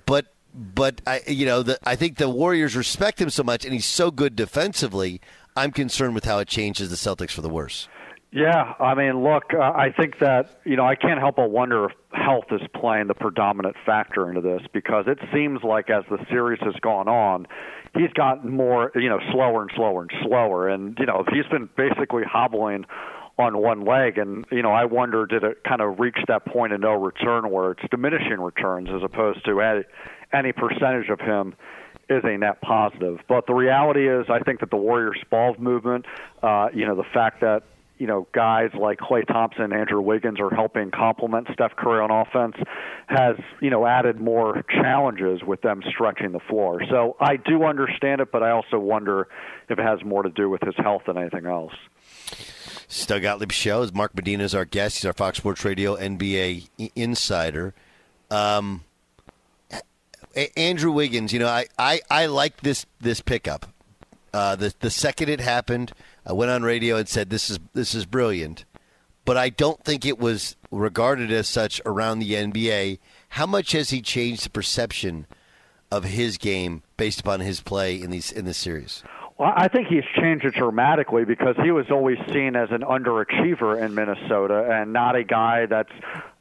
[0.04, 3.72] But but I you know the, I think the Warriors respect him so much, and
[3.72, 5.22] he's so good defensively.
[5.56, 7.88] I'm concerned with how it changes the Celtics for the worse.
[8.32, 11.86] Yeah, I mean, look, uh, I think that you know I can't help but wonder
[11.86, 16.18] if health is playing the predominant factor into this because it seems like as the
[16.28, 17.46] series has gone on,
[17.94, 21.68] he's gotten more you know slower and slower and slower, and you know he's been
[21.76, 22.84] basically hobbling
[23.38, 26.72] on one leg and you know I wonder did it kind of reach that point
[26.72, 29.82] of no return where it's diminishing returns as opposed to any,
[30.32, 31.54] any percentage of him
[32.10, 33.20] is a net positive.
[33.28, 36.06] But the reality is, I think that the Warriors' ball movement,
[36.42, 37.62] uh, you know, the fact that
[38.00, 42.56] you know guys like Klay Thompson, Andrew Wiggins are helping complement Steph Curry on offense,
[43.06, 46.80] has you know added more challenges with them stretching the floor.
[46.90, 49.28] So I do understand it, but I also wonder
[49.68, 51.74] if it has more to do with his health than anything else.
[53.06, 54.96] Doug Gottlieb show Mark Medina is our guest.
[54.96, 57.74] He's our Fox Sports Radio NBA insider.
[58.30, 58.82] Um,
[60.56, 63.66] Andrew Wiggins, you know, I, I, I like this this pickup.
[64.32, 65.92] Uh, the the second it happened,
[66.26, 68.64] I went on radio and said this is this is brilliant,
[69.24, 72.98] but I don't think it was regarded as such around the NBA.
[73.30, 75.26] How much has he changed the perception
[75.90, 79.02] of his game based upon his play in these in this series?
[79.38, 83.82] Well, I think he's changed it dramatically because he was always seen as an underachiever
[83.82, 85.92] in Minnesota and not a guy that's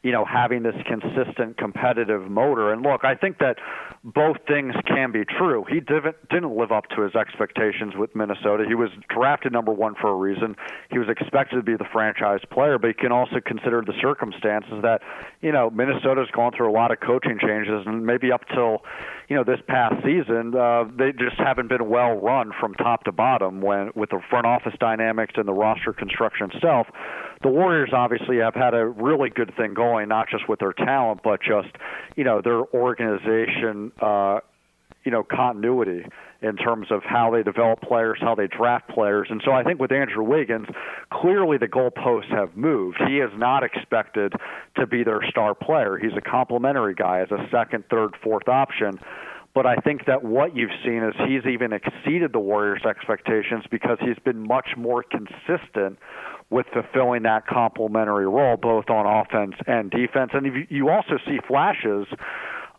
[0.03, 2.71] you know, having this consistent competitive motor.
[2.71, 3.57] And look, I think that
[4.03, 5.65] both things can be true.
[5.67, 8.63] He didn't didn't live up to his expectations with Minnesota.
[8.65, 10.55] He was drafted number one for a reason.
[10.89, 14.81] He was expected to be the franchise player, but you can also consider the circumstances
[14.83, 15.01] that,
[15.41, 18.83] you know, Minnesota's gone through a lot of coaching changes, and maybe up till,
[19.27, 23.11] you know, this past season, uh, they just haven't been well run from top to
[23.11, 26.87] bottom when with the front office dynamics and the roster construction itself
[27.41, 31.21] the Warriors obviously have had a really good thing going, not just with their talent,
[31.23, 31.69] but just
[32.15, 34.39] you know their organization, uh,
[35.05, 36.05] you know continuity
[36.41, 39.27] in terms of how they develop players, how they draft players.
[39.29, 40.67] And so I think with Andrew Wiggins,
[41.11, 42.97] clearly the goalposts have moved.
[43.07, 44.33] He is not expected
[44.77, 45.97] to be their star player.
[45.97, 48.99] He's a complementary guy as a second, third, fourth option.
[49.53, 53.97] But I think that what you've seen is he's even exceeded the Warriors' expectations because
[53.99, 55.97] he's been much more consistent
[56.49, 60.31] with fulfilling that complementary role, both on offense and defense.
[60.33, 62.07] And you also see flashes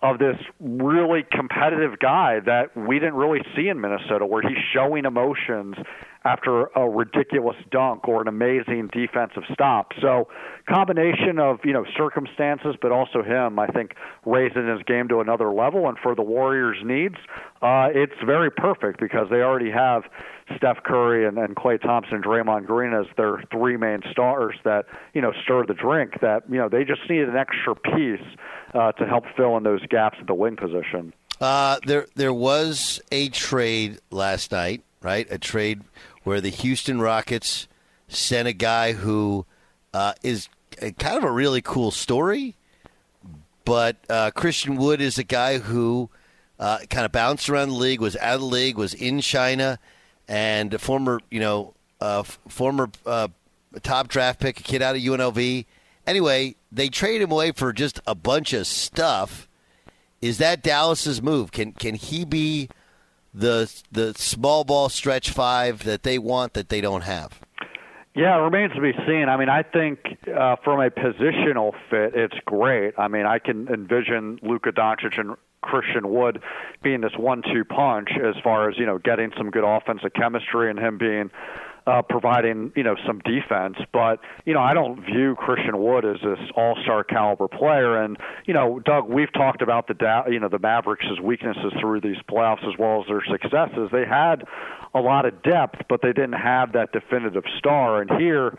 [0.02, 5.04] of this really competitive guy that we didn't really see in Minnesota, where he's showing
[5.04, 5.76] emotions
[6.24, 9.92] after a ridiculous dunk or an amazing defensive stop.
[10.00, 10.28] So,
[10.66, 13.92] combination of you know circumstances, but also him, I think,
[14.24, 15.86] raising his game to another level.
[15.86, 17.16] And for the Warriors' needs,
[17.60, 20.04] uh, it's very perfect because they already have
[20.56, 24.86] Steph Curry and, and Klay Thompson and Draymond Green as their three main stars that
[25.14, 26.20] you know stir the drink.
[26.20, 28.26] That you know they just need an extra piece
[28.74, 31.12] uh, to help fill in those gaps at the wing position.
[31.40, 35.26] Uh, there, there was a trade last night, right?
[35.30, 35.80] A trade
[36.22, 37.66] where the Houston Rockets
[38.08, 39.46] sent a guy who
[39.94, 40.48] uh, is
[40.98, 42.56] kind of a really cool story,
[43.64, 46.10] but uh, Christian Wood is a guy who
[46.58, 49.78] uh, kind of bounced around the league, was out of the league, was in China,
[50.30, 53.26] and a former, you know, uh, former uh,
[53.82, 55.66] top draft pick, a kid out of UNLV.
[56.06, 59.48] Anyway, they trade him away for just a bunch of stuff.
[60.22, 61.50] Is that Dallas's move?
[61.50, 62.68] Can can he be
[63.34, 67.40] the the small ball stretch five that they want that they don't have?
[68.14, 69.28] Yeah, it remains to be seen.
[69.28, 72.94] I mean, I think uh, from a positional fit, it's great.
[72.98, 76.42] I mean, I can envision Luka Doncic and Christian Wood
[76.82, 80.78] being this one-two punch as far as you know getting some good offensive chemistry and
[80.78, 81.30] him being
[81.86, 83.76] uh, providing you know some defense.
[83.92, 88.02] But you know I don't view Christian Wood as this all-star caliber player.
[88.02, 88.16] And
[88.46, 92.18] you know Doug, we've talked about the da- you know the Mavericks' weaknesses through these
[92.28, 93.88] playoffs as well as their successes.
[93.92, 94.44] They had
[94.94, 98.00] a lot of depth, but they didn't have that definitive star.
[98.00, 98.58] And here.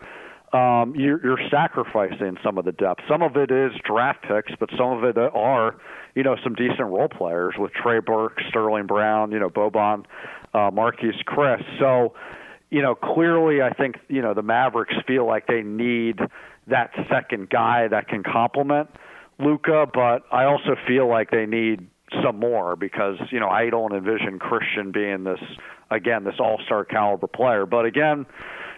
[0.54, 3.00] Um, you're, you're sacrificing some of the depth.
[3.08, 5.76] Some of it is draft picks, but some of it are,
[6.14, 10.04] you know, some decent role players with Trey Burke, Sterling Brown, you know, Boban,
[10.52, 11.64] uh, Marquese Chriss.
[11.78, 12.12] So,
[12.72, 16.18] you know, clearly I think, you know, the Mavericks feel like they need
[16.68, 18.88] that second guy that can complement
[19.38, 21.86] Luka, but I also feel like they need
[22.22, 25.40] some more because you know I don't envision Christian being this
[25.90, 27.66] again this all star caliber player.
[27.66, 28.26] But again,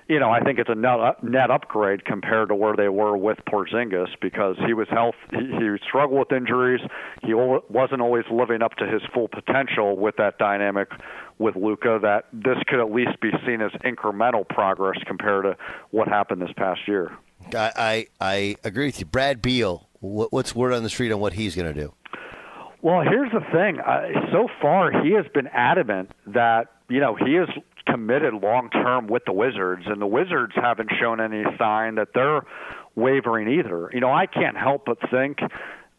[0.09, 3.39] you know I think it's a net, net upgrade compared to where they were with
[3.49, 6.81] Porzingis because he was health he, he struggled with injuries.
[7.23, 10.89] He wasn't always living up to his full potential with that dynamic
[11.39, 11.99] with Luka.
[12.03, 15.57] That this could at least be seen as incremental progress compared to
[15.91, 17.17] what happened this past year.
[17.55, 19.89] I I, I agree with you, Brad Beal.
[20.01, 21.95] What, what's word on the street on what he's going to do?
[22.83, 23.81] Well, here's the thing.
[23.81, 27.49] Uh, so far, he has been adamant that you know he is
[27.95, 32.43] committed long term with the Wizards, and the Wizards haven't shown any sign that they're
[32.97, 33.89] wavering either.
[33.93, 35.39] You know, I can't help but think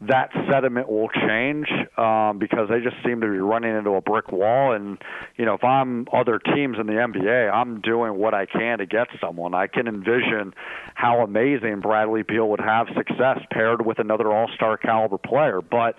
[0.02, 4.30] that sentiment will change um, because they just seem to be running into a brick
[4.30, 4.72] wall.
[4.72, 4.98] And
[5.38, 8.86] you know, if I'm other teams in the NBA, I'm doing what I can to
[8.86, 9.54] get someone.
[9.54, 10.52] I can envision
[10.94, 15.94] how amazing Bradley Beal would have success paired with another All-Star caliber player, but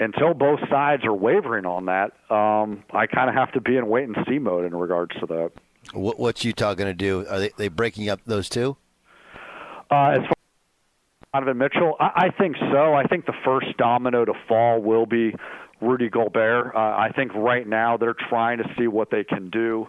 [0.00, 3.86] until both sides are wavering on that, um, I kind of have to be in
[3.86, 5.52] wait and see mode in regards to that.
[5.92, 7.26] What, what's Utah going to do?
[7.28, 8.76] Are they, they breaking up those two?
[9.90, 12.94] Uh, as far as Donovan Mitchell, I, I think so.
[12.94, 15.34] I think the first domino to fall will be
[15.80, 16.74] Rudy Gobert.
[16.74, 19.88] Uh, I think right now they're trying to see what they can do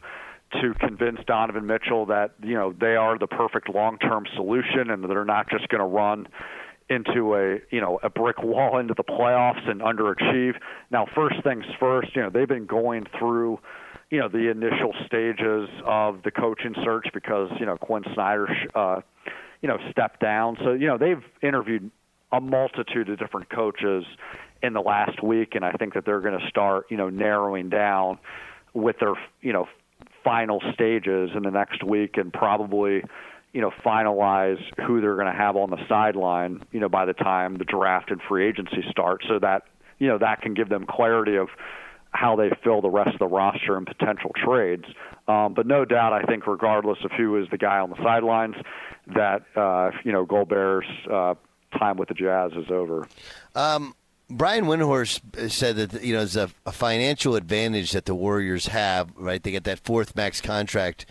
[0.62, 5.07] to convince Donovan Mitchell that you know they are the perfect long-term solution and that
[5.07, 6.28] they're not just going to run
[6.92, 10.56] into a you know a brick wall into the playoffs and underachieve.
[10.92, 13.60] Now, first things first, you know they've been going through
[14.10, 19.02] you know the initial stages of the coaching search because you know Quinn Snyder uh,
[19.62, 20.58] you know stepped down.
[20.64, 21.89] So you know they've interviewed
[22.34, 24.04] a multitude of different coaches
[24.62, 27.70] in the last week, and I think that they're going to start you know narrowing
[27.70, 28.20] down
[28.74, 29.68] with their you know
[30.26, 33.02] final stages in the next week and probably
[33.54, 37.14] you know, finalize who they're going to have on the sideline, you know, by the
[37.14, 39.64] time the draft and free agency start, so that
[39.99, 41.49] you know that can give them clarity of
[42.12, 44.86] how they fill the rest of the roster and potential trades.
[45.28, 48.56] Um, but no doubt, I think regardless of who is the guy on the sidelines,
[49.16, 51.36] that uh, you know Gobert's uh,
[51.78, 53.08] time with the Jazz is over.
[53.56, 53.95] Um,
[54.30, 59.12] Brian Windhorst said that you know there's a, a financial advantage that the Warriors have.
[59.16, 61.06] Right, they get that fourth max contract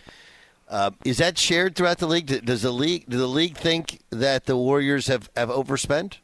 [0.71, 2.45] uh, is that shared throughout the league?
[2.45, 6.19] Does the league do the league think that the Warriors have, have overspent?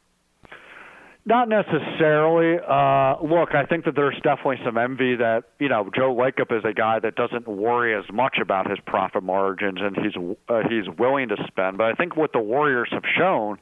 [1.26, 2.58] Not necessarily.
[2.58, 6.64] Uh, look, I think that there's definitely some envy that you know Joe Lacob is
[6.64, 10.16] a guy that doesn't worry as much about his profit margins and he's
[10.48, 11.78] uh, he's willing to spend.
[11.78, 13.58] But I think what the Warriors have shown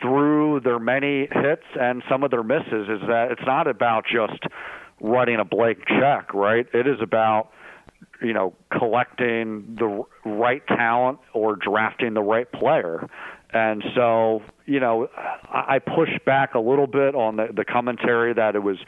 [0.00, 4.42] through their many hits and some of their misses is that it's not about just
[5.02, 6.66] writing a blank check, right?
[6.72, 7.50] It is about
[8.22, 13.08] you know, collecting the right talent or drafting the right player.
[13.52, 15.08] And so, you know,
[15.48, 18.78] I push back a little bit on the, the commentary that it was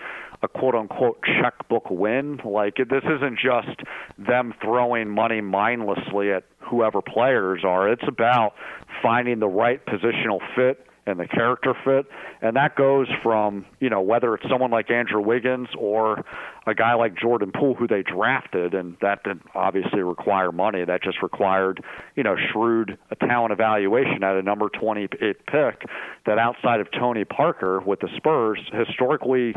[0.43, 2.41] a quote unquote checkbook win.
[2.45, 3.81] Like, this isn't just
[4.19, 7.91] them throwing money mindlessly at whoever players are.
[7.91, 8.55] It's about
[9.03, 12.07] finding the right positional fit and the character fit.
[12.43, 16.25] And that goes from, you know, whether it's someone like Andrew Wiggins or
[16.67, 20.85] a guy like Jordan Poole who they drafted, and that didn't obviously require money.
[20.85, 21.83] That just required,
[22.17, 25.89] you know, shrewd talent evaluation at a number 28 pick
[26.27, 29.55] that outside of Tony Parker with the Spurs historically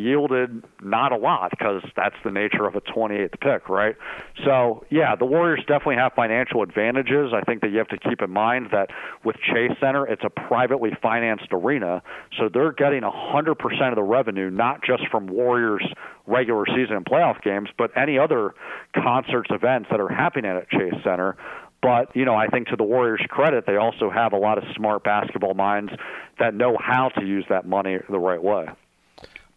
[0.00, 3.96] yielded not a lot because that's the nature of a 28th pick, right?
[4.44, 7.32] So, yeah, the Warriors definitely have financial advantages.
[7.34, 8.90] I think that you have to keep in mind that
[9.24, 12.02] with Chase Center, it's a privately financed arena,
[12.38, 15.86] so they're getting 100% of the revenue, not just from Warriors
[16.26, 18.54] regular season and playoff games, but any other
[18.94, 21.36] concerts, events that are happening at Chase Center.
[21.82, 24.64] But, you know, I think to the Warriors' credit, they also have a lot of
[24.76, 25.92] smart basketball minds
[26.38, 28.66] that know how to use that money the right way.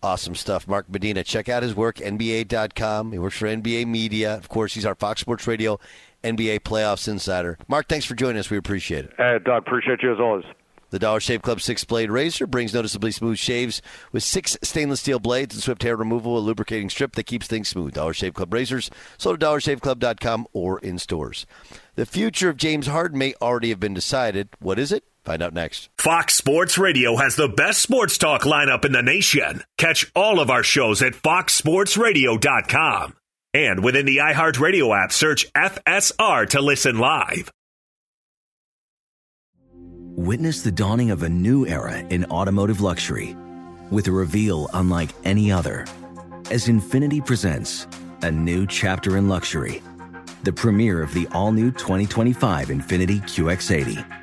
[0.04, 0.68] Awesome stuff.
[0.68, 1.24] Mark Medina.
[1.24, 3.14] Check out his work, NBA.com.
[3.14, 4.36] He works for NBA Media.
[4.36, 5.80] Of course, he's our Fox Sports Radio
[6.26, 7.58] NBA Playoffs Insider.
[7.70, 8.50] Mark, thanks for joining us.
[8.50, 9.14] We appreciate it.
[9.18, 10.44] Hey, Doug, appreciate you as always.
[10.90, 13.82] The Dollar Shave Club six blade razor brings noticeably smooth shaves
[14.12, 17.70] with six stainless steel blades and swift hair removal, a lubricating strip that keeps things
[17.70, 17.94] smooth.
[17.94, 21.48] Dollar Shave Club razors sold at dollarshaveclub.com or in stores.
[21.96, 24.50] The future of James Harden may already have been decided.
[24.60, 25.04] What is it?
[25.26, 25.90] Find out next.
[25.98, 29.64] Fox Sports Radio has the best sports talk lineup in the nation.
[29.78, 33.16] Catch all of our shows at foxsportsradio.com.
[33.54, 37.52] And within the iHeartRadio app, search FSR to listen live.
[40.16, 43.36] Witness the dawning of a new era in automotive luxury
[43.92, 45.86] with a reveal unlike any other
[46.52, 47.88] as Infiniti presents
[48.22, 49.82] a new chapter in luxury,
[50.44, 54.23] the premiere of the all new 2025 Infiniti QX80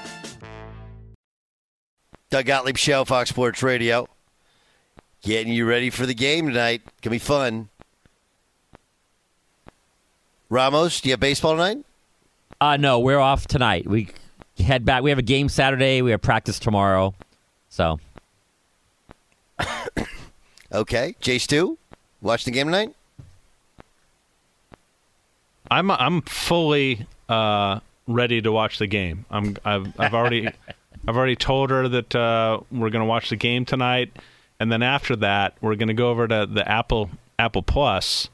[2.31, 4.07] Doug Gottlieb Show, Fox Sports Radio.
[5.21, 6.81] Getting you ready for the game tonight.
[7.01, 7.67] Gonna be fun.
[10.49, 11.79] Ramos, do you have baseball tonight?
[12.61, 13.85] Uh, no, we're off tonight.
[13.85, 14.07] We
[14.57, 15.03] head back.
[15.03, 16.01] We have a game Saturday.
[16.01, 17.13] We have practice tomorrow.
[17.69, 17.99] So
[20.71, 21.15] Okay.
[21.19, 21.77] Jay Stu,
[22.21, 22.95] watch the game tonight?
[25.69, 29.25] I'm I'm fully uh, ready to watch the game.
[29.29, 30.49] I'm I've I've already
[31.07, 34.11] I've already told her that uh, we're going to watch the game tonight,
[34.59, 38.29] and then after that we're going to go over to the Apple Apple Plus.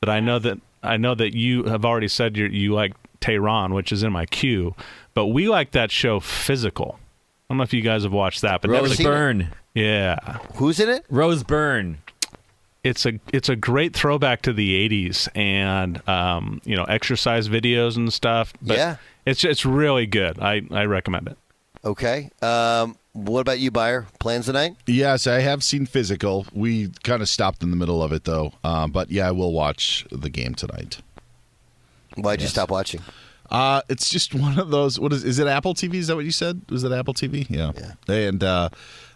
[0.00, 3.74] That I know that I know that you have already said you you like Tehran,
[3.74, 4.74] which is in my queue,
[5.14, 6.98] but we like that show physical.
[6.98, 9.48] I don't know if you guys have watched that, but Rose that's a- Byrne.
[9.74, 10.16] Yeah.
[10.54, 11.04] Who's in it?
[11.10, 11.98] Rose Byrne.
[12.82, 17.96] It's a it's a great throwback to the '80s and um, you know exercise videos
[17.96, 18.52] and stuff.
[18.62, 18.96] But Yeah.
[19.26, 20.38] it's it's really good.
[20.40, 21.36] I I recommend it.
[21.84, 22.30] Okay.
[22.42, 24.06] Um, what about you, Beyer?
[24.18, 24.76] Plans tonight?
[24.86, 26.46] Yes, I have seen physical.
[26.52, 28.52] We kind of stopped in the middle of it though.
[28.62, 31.00] Um, but yeah, I will watch the game tonight.
[32.16, 33.00] Why'd you stop watching?
[33.50, 35.00] Uh, it's just one of those.
[35.00, 35.24] What is?
[35.24, 35.94] Is it Apple TV?
[35.94, 36.62] Is that what you said?
[36.70, 37.46] Was it Apple TV?
[37.48, 37.72] Yeah.
[37.76, 38.14] Yeah.
[38.14, 38.68] And uh,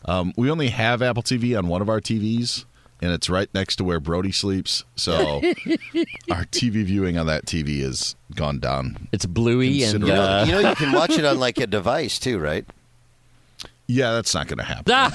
[0.06, 2.64] um, we only have Apple TV on one of our TVs,
[3.00, 4.84] and it's right next to where Brody sleeps.
[4.96, 5.14] So
[6.30, 9.08] our TV viewing on that TV has gone down.
[9.12, 11.66] It's bluey and You uh, know, you know you can watch it on like a
[11.68, 12.64] device too, right?
[13.86, 14.84] Yeah, that's not going to happen.
[14.92, 15.10] Yeah,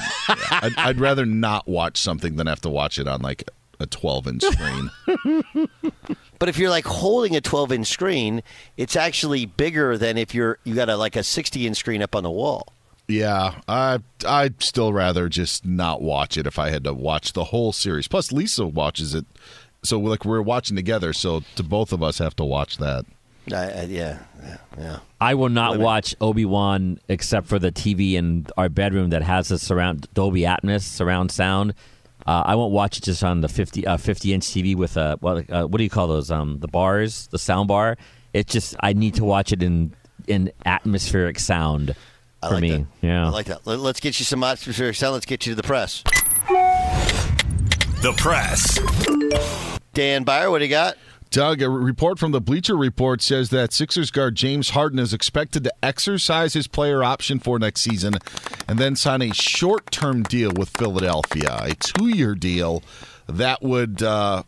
[0.61, 3.49] I'd, I'd rather not watch something than have to watch it on like
[3.79, 4.91] a 12 inch screen.
[6.37, 8.43] But if you're like holding a 12 inch screen,
[8.77, 12.15] it's actually bigger than if you're you got a like a 60 inch screen up
[12.15, 12.73] on the wall.
[13.09, 17.45] Yeah, I I'd still rather just not watch it if I had to watch the
[17.45, 18.07] whole series.
[18.07, 19.25] Plus, Lisa watches it,
[19.83, 21.11] so like we're watching together.
[21.11, 23.05] So to both of us have to watch that.
[23.51, 24.99] I, I, yeah, yeah, yeah.
[25.19, 29.49] I will not watch Obi Wan except for the TV in our bedroom that has
[29.49, 31.73] a surround Dolby Atmos surround sound.
[32.27, 35.17] Uh, I won't watch it just on the 50, uh, 50 inch TV with a
[35.19, 36.29] what, uh, what do you call those?
[36.29, 37.97] Um, the bars, the sound bar.
[38.33, 39.95] It's just I need to watch it in
[40.27, 41.95] in atmospheric sound
[42.41, 42.71] I for like me.
[42.71, 42.85] that.
[43.01, 43.65] Yeah, I like that.
[43.65, 45.13] Let, us get you some atmospheric sound.
[45.13, 46.03] Let's get you to the press.
[48.01, 48.79] The press.
[49.93, 50.95] Dan Beyer, what do you got?
[51.31, 55.63] Doug, a report from the Bleacher Report says that Sixers guard James Harden is expected
[55.63, 58.15] to exercise his player option for next season
[58.67, 62.81] and then sign a short term deal with Philadelphia, a two year deal
[63.27, 64.41] that would uh,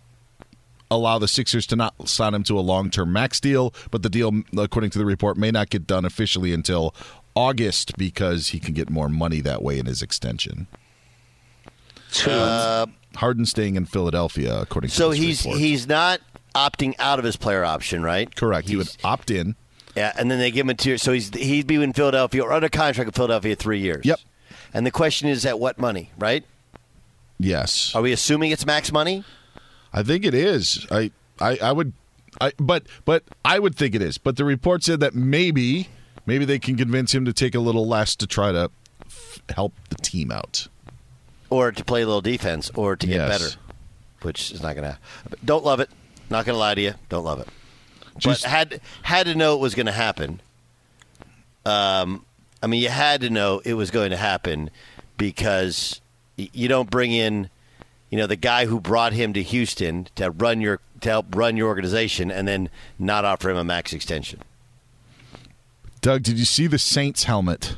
[0.90, 3.74] allow the Sixers to not sign him to a long term max deal.
[3.92, 6.96] But the deal, according to the report, may not get done officially until
[7.36, 10.68] August because he can get more money that way in his extension.
[12.28, 15.60] Uh, Harden staying in Philadelphia, according to so he's report.
[15.60, 16.22] he's not
[16.56, 18.34] opting out of his player option, right?
[18.36, 18.68] Correct.
[18.68, 19.56] He would opt in.
[19.96, 20.98] Yeah, and then they give him a two.
[20.98, 24.06] So he's he'd be in Philadelphia or under contract in Philadelphia three years.
[24.06, 24.20] Yep.
[24.74, 26.46] And the question is at what money, right?
[27.40, 27.94] Yes.
[27.96, 29.24] Are we assuming it's max money?
[29.94, 30.86] I think it is.
[30.92, 31.94] I I, I would
[32.40, 34.18] I but but I would think it is.
[34.18, 35.90] But the report said that maybe
[36.26, 38.70] maybe they can convince him to take a little less to try to
[39.06, 40.68] f- help the team out.
[41.50, 43.30] Or to play a little defense, or to get Yes.
[43.30, 43.56] better,
[44.22, 44.98] which is not going to.
[45.44, 45.90] Don't love it.
[46.30, 46.94] Not going to lie to you.
[47.10, 47.48] Don't love it.
[48.18, 50.40] Just- but had had to know it was going to happen.
[51.66, 52.26] Um,
[52.64, 54.70] I mean, you had to know it was going to happen
[55.18, 56.02] because
[56.38, 57.50] you don't bring in,
[58.10, 61.58] you know, the guy who brought him to Houston to run your to help run
[61.58, 62.70] your organization, and then
[63.00, 64.40] not offer him a max extension.
[66.02, 67.76] Doug, did you see the Saints helmet?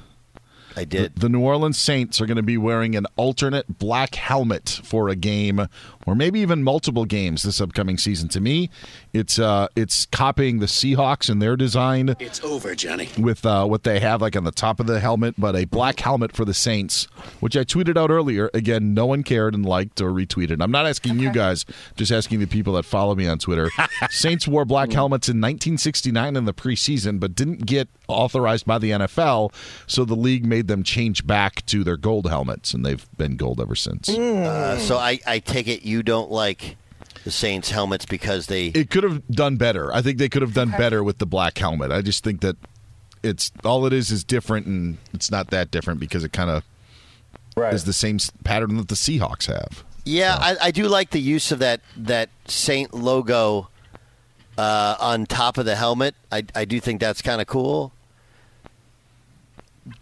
[0.76, 1.16] I did.
[1.16, 5.10] The, the New Orleans Saints are going to be wearing an alternate black helmet for
[5.10, 5.68] a game,
[6.08, 8.28] or maybe even multiple games this upcoming season.
[8.30, 8.70] To me,
[9.14, 12.16] it's uh, it's copying the Seahawks and their design.
[12.20, 13.10] It's over, Johnny.
[13.18, 16.00] with uh, what they have like on the top of the helmet, but a black
[16.00, 17.06] helmet for the Saints,
[17.40, 18.50] which I tweeted out earlier.
[18.54, 20.62] Again, no one cared and liked or retweeted.
[20.62, 21.66] I'm not asking you guys,
[21.96, 23.70] just asking the people that follow me on Twitter.
[24.10, 28.92] Saints wore black helmets in 1969 in the preseason, but didn't get authorized by the
[28.92, 29.54] NFL,
[29.88, 33.60] so the league made them change back to their gold helmets, and they've been gold
[33.60, 34.10] ever since.
[34.10, 36.78] Uh, so I, I take it you don't like
[37.24, 39.94] the Saints helmets because they It could have done better.
[39.94, 41.92] I think they could have done better with the black helmet.
[41.92, 42.58] I just think that
[43.24, 46.64] it's all it is is different, and it's not that different because it kind of
[47.74, 49.84] is the same pattern that the Seahawks have.
[50.06, 53.70] Yeah, I, I do like the use of that that Saint logo
[54.58, 56.16] uh, on top of the helmet.
[56.32, 57.94] I, I do think that's kind of cool.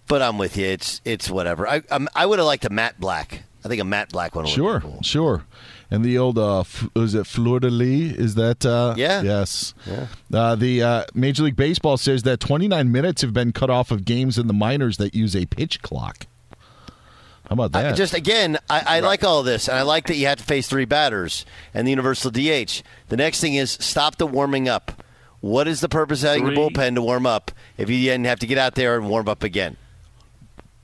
[0.07, 0.67] But I'm with you.
[0.67, 1.67] It's it's whatever.
[1.67, 3.43] I I'm, I would have liked a matte black.
[3.63, 4.45] I think a matte black one.
[4.45, 5.45] Sure, sure.
[5.91, 8.13] And the old uh, f- is it Fleur de Lis?
[8.13, 9.21] Is that uh, Yeah.
[9.21, 9.73] Yes.
[9.85, 10.07] Yeah.
[10.33, 14.05] Uh, the uh, Major League Baseball says that 29 minutes have been cut off of
[14.05, 16.27] games in the minors that use a pitch clock.
[17.51, 17.97] How about I, that?
[17.97, 20.69] just again, I, I like all this, and I like that you have to face
[20.69, 22.81] three batters and the universal DH.
[23.09, 25.00] The next thing is stop the warming up.
[25.41, 28.39] What is the purpose of having a bullpen to warm up if you then have
[28.39, 29.75] to get out there and warm up again?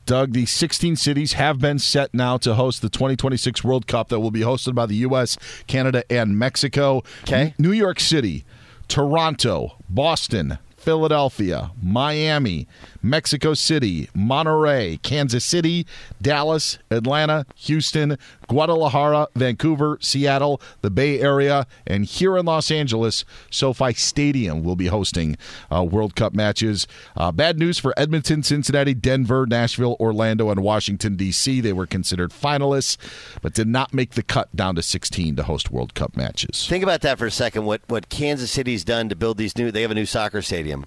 [0.07, 4.19] Doug, the 16 cities have been set now to host the 2026 World Cup that
[4.19, 5.37] will be hosted by the U.S.,
[5.67, 7.03] Canada, and Mexico.
[7.23, 7.53] Okay.
[7.59, 8.45] New York City,
[8.87, 12.67] Toronto, Boston, Philadelphia, Miami,
[13.07, 15.85] Mexico City, Monterrey, Kansas City,
[16.21, 23.93] Dallas, Atlanta, Houston, Guadalajara, Vancouver, Seattle, the Bay Area, and here in Los Angeles, SoFi
[23.93, 25.37] Stadium will be hosting
[25.73, 26.87] uh, World Cup matches.
[27.15, 31.61] Uh, bad news for Edmonton, Cincinnati, Denver, Nashville, Orlando, and Washington, D.C.
[31.61, 32.97] They were considered finalists,
[33.41, 36.67] but did not make the cut down to 16 to host World Cup matches.
[36.67, 37.65] Think about that for a second.
[37.65, 39.71] What what Kansas City's done to build these new?
[39.71, 40.85] They have a new soccer stadium.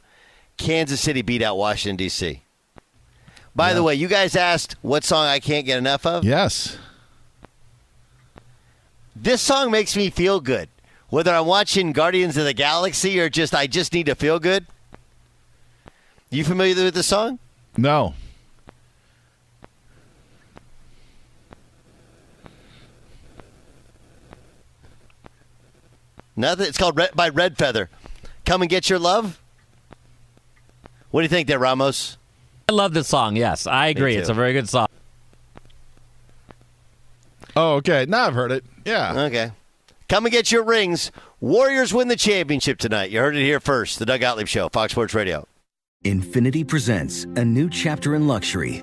[0.60, 2.42] Kansas City beat out Washington D.C.
[3.56, 6.22] By the way, you guys asked what song I can't get enough of.
[6.22, 6.78] Yes.
[9.16, 10.68] This song makes me feel good.
[11.08, 14.66] Whether I'm watching Guardians of the Galaxy or just I just need to feel good.
[16.30, 17.38] You familiar with the song?
[17.76, 18.14] No.
[26.36, 26.66] Nothing.
[26.66, 27.90] It's called Red, by Red Feather.
[28.44, 29.39] Come and get your love.
[31.10, 32.16] What do you think there, Ramos?
[32.68, 33.36] I love this song.
[33.36, 34.14] Yes, I agree.
[34.14, 34.86] It's a very good song.
[37.56, 38.06] Oh, okay.
[38.08, 38.64] Now I've heard it.
[38.84, 39.22] Yeah.
[39.22, 39.50] Okay.
[40.08, 41.10] Come and get your rings.
[41.40, 43.10] Warriors win the championship tonight.
[43.10, 43.98] You heard it here first.
[43.98, 45.46] The Doug Gottlieb Show, Fox Sports Radio.
[46.04, 48.82] Infiniti presents a new chapter in luxury,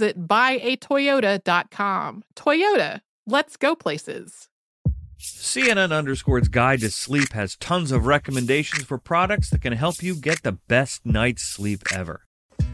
[0.00, 2.24] buyatoyota.com.
[2.34, 4.48] Toyota, let's go places.
[5.18, 10.16] CNN Underscore's Guide to Sleep has tons of recommendations for products that can help you
[10.16, 12.26] get the best night's sleep ever.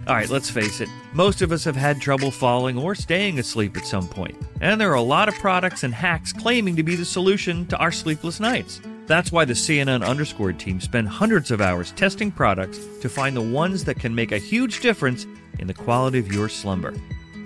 [0.06, 3.76] All right, let's face it, most of us have had trouble falling or staying asleep
[3.76, 6.96] at some point, and there are a lot of products and hacks claiming to be
[6.96, 8.80] the solution to our sleepless nights.
[9.08, 13.42] That's why the CNN Underscore team spend hundreds of hours testing products to find the
[13.42, 15.26] ones that can make a huge difference
[15.58, 16.94] in the quality of your slumber.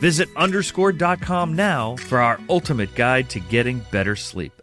[0.00, 4.61] Visit underscore.com now for our ultimate guide to getting better sleep.